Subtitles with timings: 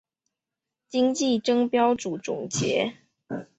[0.89, 2.95] 今季争标组总结。